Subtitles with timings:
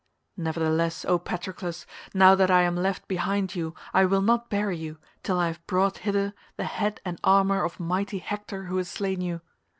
[0.35, 4.97] Nevertheless, O Patroclus, now that I am left behind you, I will not bury you,
[5.21, 9.21] till I have brought hither the head and armour of mighty Hector who has slain
[9.21, 9.41] you.